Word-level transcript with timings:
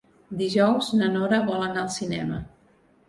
Dijous 0.37 0.89
na 1.01 1.09
Nora 1.17 1.41
vol 1.51 1.61
anar 1.67 1.83
al 1.85 1.93
cinema. 1.99 2.41